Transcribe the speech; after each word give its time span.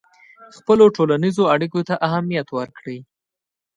خپلو 0.57 0.85
ټولنیزو 0.97 1.43
اړیکو 1.53 1.79
ته 1.87 1.95
اهمیت 2.07 2.47
ورکړئ. 2.57 2.99